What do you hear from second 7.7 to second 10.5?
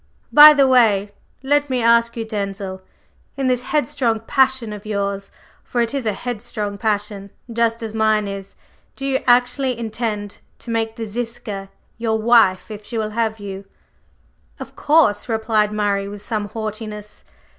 as mine is, do you actually intend